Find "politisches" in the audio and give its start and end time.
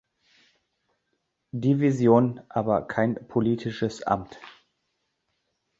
3.27-4.01